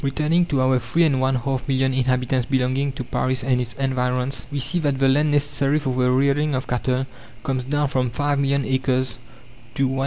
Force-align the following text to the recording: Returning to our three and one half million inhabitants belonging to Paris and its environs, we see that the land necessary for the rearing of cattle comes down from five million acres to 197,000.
Returning 0.03 0.47
to 0.47 0.59
our 0.61 0.79
three 0.79 1.03
and 1.03 1.21
one 1.21 1.35
half 1.35 1.67
million 1.67 1.93
inhabitants 1.93 2.47
belonging 2.47 2.91
to 2.93 3.03
Paris 3.03 3.43
and 3.43 3.61
its 3.61 3.73
environs, 3.73 4.47
we 4.51 4.57
see 4.57 4.79
that 4.79 4.97
the 4.97 5.07
land 5.07 5.29
necessary 5.31 5.77
for 5.77 5.93
the 5.93 6.09
rearing 6.11 6.55
of 6.55 6.65
cattle 6.65 7.05
comes 7.43 7.65
down 7.65 7.87
from 7.87 8.09
five 8.09 8.39
million 8.39 8.65
acres 8.65 9.19
to 9.75 9.83
197,000. 9.85 9.99